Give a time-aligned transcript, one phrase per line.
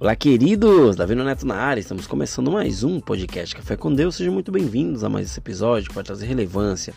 [0.00, 0.96] Olá, queridos!
[0.96, 4.14] Davi Neto na área, estamos começando mais um podcast Café com Deus.
[4.14, 6.94] Sejam muito bem-vindos a mais esse episódio que vai trazer relevância,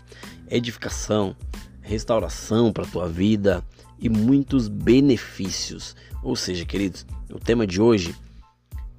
[0.50, 1.36] edificação,
[1.82, 3.62] restauração para a tua vida
[4.00, 5.98] e muitos benefícios.
[6.24, 8.16] Ou seja, queridos, o tema de hoje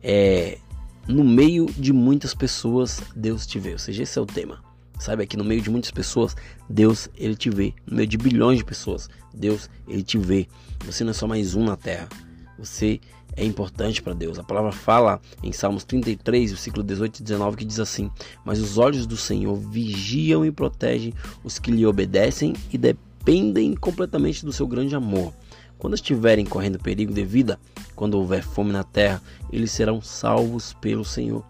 [0.03, 0.59] é
[1.09, 3.73] no meio de muitas pessoas Deus te vê.
[3.73, 4.63] Ou seja, esse é o tema.
[4.99, 6.37] Sabe que no meio de muitas pessoas
[6.69, 7.73] Deus ele te vê.
[7.87, 10.47] No meio de bilhões de pessoas Deus ele te vê.
[10.85, 12.07] Você não é só mais um na terra.
[12.59, 13.01] Você
[13.37, 14.39] é importante para Deus.
[14.39, 18.11] A palavra fala em Salmos 33, versículo 18 e 19, que diz assim:
[18.45, 24.45] Mas os olhos do Senhor vigiam e protegem os que lhe obedecem e dependem completamente
[24.45, 25.33] do seu grande amor.
[25.79, 27.59] Quando estiverem correndo perigo de vida,
[27.95, 29.23] quando houver fome na terra,
[29.53, 31.45] eles serão salvos pelo Senhor.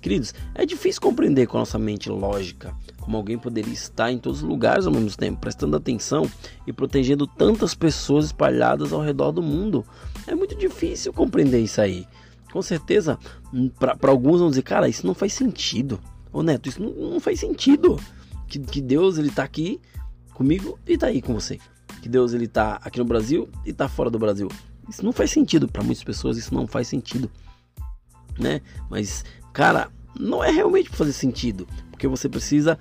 [0.00, 2.74] Queridos, é difícil compreender com a nossa mente lógica
[3.08, 6.30] como alguém poderia estar em todos os lugares ao mesmo tempo, prestando atenção
[6.66, 9.82] e protegendo tantas pessoas espalhadas ao redor do mundo.
[10.26, 12.06] É muito difícil compreender isso aí.
[12.52, 13.18] Com certeza,
[13.78, 15.98] para alguns vão dizer, cara, isso não faz sentido.
[16.30, 17.98] Ô Neto, isso não, não faz sentido.
[18.46, 19.80] Que, que Deus ele tá aqui
[20.34, 21.58] comigo e tá aí com você.
[22.02, 24.48] Que Deus ele tá aqui no Brasil e tá fora do Brasil.
[24.86, 27.30] Isso não faz sentido para muitas pessoas, isso não faz sentido,
[28.38, 28.60] né?
[28.90, 31.66] Mas, cara, não é realmente fazer sentido,
[31.98, 32.78] porque você precisa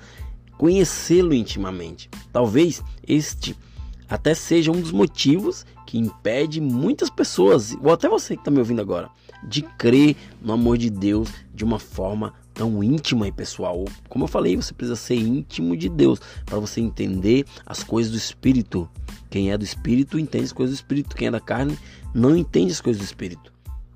[0.59, 2.07] conhecê-lo intimamente.
[2.31, 3.57] Talvez este
[4.07, 8.59] até seja um dos motivos que impede muitas pessoas, ou até você que está me
[8.59, 9.09] ouvindo agora,
[9.43, 13.85] de crer no amor de Deus de uma forma tão íntima e pessoal.
[14.07, 18.17] Como eu falei, você precisa ser íntimo de Deus para você entender as coisas do
[18.17, 18.87] Espírito.
[19.29, 21.15] Quem é do Espírito entende as coisas do Espírito.
[21.15, 21.77] Quem é da carne
[22.13, 23.51] não entende as coisas do Espírito.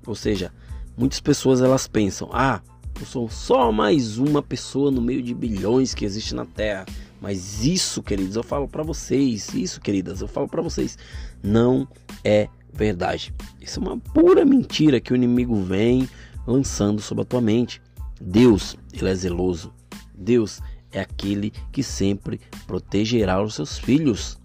[0.06, 0.52] Ou seja,
[0.96, 2.60] muitas pessoas elas pensam: ah,
[3.02, 6.86] eu sou só mais uma pessoa no meio de bilhões que existe na Terra.
[7.20, 10.96] Mas isso, queridos, eu falo para vocês, isso, queridas, eu falo para vocês,
[11.42, 11.86] não
[12.22, 13.34] é verdade.
[13.60, 16.08] Isso é uma pura mentira que o inimigo vem
[16.46, 17.82] lançando sobre a tua mente.
[18.20, 19.72] Deus, ele é zeloso.
[20.14, 20.60] Deus
[20.92, 24.38] é aquele que sempre protegerá os seus filhos.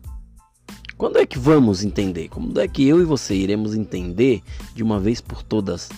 [0.97, 2.27] Quando é que vamos entender?
[2.29, 4.41] Como é que eu e você iremos entender
[4.73, 5.89] de uma vez por todas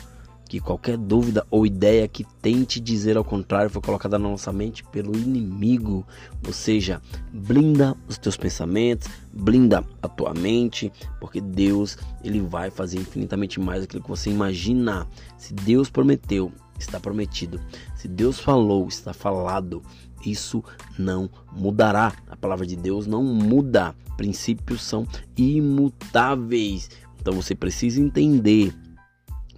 [0.49, 4.83] que qualquer dúvida ou ideia que tente dizer ao contrário foi colocada na nossa mente
[4.85, 6.03] pelo inimigo.
[6.45, 6.99] Ou seja,
[7.31, 13.83] blinda os teus pensamentos, blinda a tua mente, porque Deus ele vai fazer infinitamente mais
[13.83, 15.07] aquilo que você imagina.
[15.37, 17.61] Se Deus prometeu, está prometido.
[17.95, 19.83] Se Deus falou, está falado.
[20.25, 20.63] Isso
[20.97, 22.11] não mudará.
[22.27, 23.95] A palavra de Deus não muda.
[24.17, 25.07] Princípios são
[25.37, 26.89] imutáveis.
[27.21, 28.73] Então você precisa entender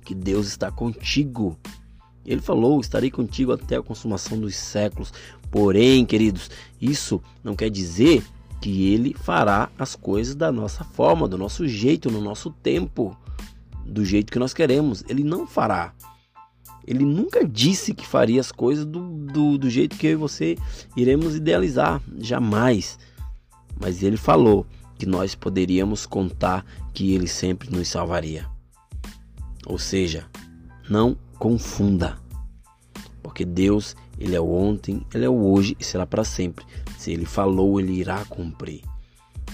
[0.03, 1.57] que Deus está contigo.
[2.25, 5.13] Ele falou: Estarei contigo até a consumação dos séculos.
[5.49, 8.23] Porém, queridos, isso não quer dizer
[8.61, 13.17] que ele fará as coisas da nossa forma, do nosso jeito, no nosso tempo,
[13.85, 15.03] do jeito que nós queremos.
[15.09, 15.93] Ele não fará.
[16.85, 20.57] Ele nunca disse que faria as coisas do, do, do jeito que eu e você
[20.95, 22.01] iremos idealizar.
[22.17, 22.97] Jamais.
[23.79, 24.65] Mas ele falou
[24.97, 28.47] que nós poderíamos contar que ele sempre nos salvaria.
[29.65, 30.25] Ou seja,
[30.89, 32.17] não confunda.
[33.21, 36.65] Porque Deus, ele é o ontem, ele é o hoje e será para sempre.
[36.97, 38.81] Se ele falou, ele irá cumprir.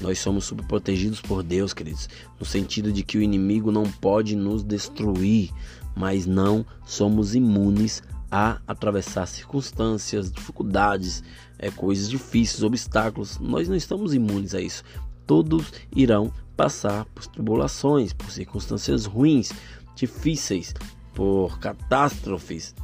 [0.01, 2.07] Nós somos superprotegidos por Deus, queridos,
[2.39, 5.51] no sentido de que o inimigo não pode nos destruir,
[5.95, 11.23] mas não somos imunes a atravessar circunstâncias, dificuldades,
[11.57, 13.39] é, coisas difíceis, obstáculos.
[13.39, 14.83] Nós não estamos imunes a isso.
[15.25, 19.51] Todos irão passar por tribulações, por circunstâncias ruins,
[19.97, 20.73] difíceis,
[21.13, 22.75] por catástrofes,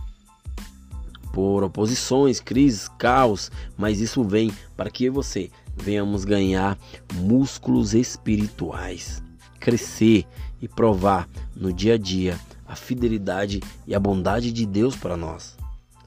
[1.31, 6.77] por oposições, crises, caos, mas isso vem para que você venhamos ganhar
[7.13, 9.23] músculos espirituais,
[9.59, 10.25] crescer
[10.61, 15.55] e provar no dia a dia a fidelidade e a bondade de Deus para nós.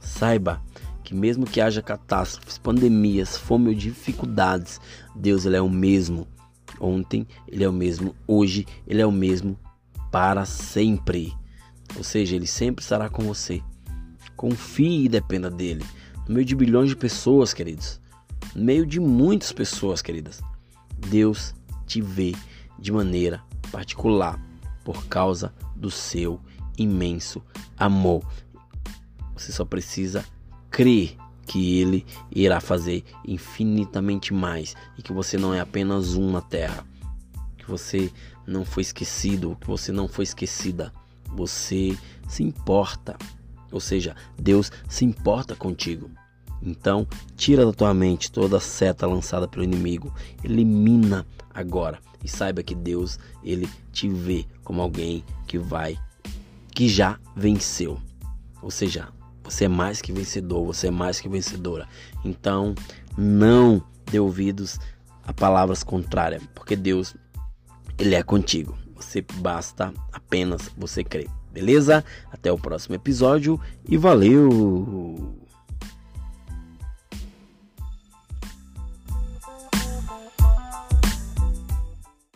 [0.01, 0.63] Saiba
[1.05, 4.81] que mesmo que haja catástrofes, pandemias, fome ou dificuldades,
[5.15, 6.27] Deus ele é o mesmo.
[6.81, 9.57] Ontem ele é o mesmo, hoje ele é o mesmo
[10.17, 11.37] para sempre.
[11.95, 13.63] Ou seja, ele sempre estará com você.
[14.35, 15.85] Confie e dependa dele.
[16.27, 18.01] No meio de bilhões de pessoas, queridos.
[18.55, 20.41] No meio de muitas pessoas, queridas.
[21.11, 21.55] Deus
[21.87, 22.35] te vê
[22.79, 24.41] de maneira particular
[24.83, 26.41] por causa do seu
[26.79, 27.43] imenso
[27.77, 28.27] amor.
[29.35, 30.25] Você só precisa
[30.71, 31.15] crer
[31.45, 36.87] que ele irá fazer infinitamente mais e que você não é apenas um na terra.
[37.67, 38.13] Que você
[38.47, 40.93] não foi esquecido, que você não foi esquecida.
[41.35, 41.99] Você
[42.29, 43.17] se importa.
[43.73, 46.09] Ou seja, Deus se importa contigo.
[46.63, 52.63] Então, tira da tua mente toda a seta lançada pelo inimigo, elimina agora e saiba
[52.63, 55.99] que Deus, ele te vê como alguém que vai
[56.71, 57.99] que já venceu.
[58.63, 59.09] Ou seja,
[59.43, 61.89] você é mais que vencedor, você é mais que vencedora.
[62.25, 62.75] Então,
[63.17, 64.79] não dê ouvidos
[65.25, 67.17] a palavras contrárias, porque Deus
[67.99, 68.77] ele é contigo.
[68.95, 71.29] Você basta apenas você crer.
[71.53, 72.05] Beleza?
[72.31, 75.06] Até o próximo episódio e valeu!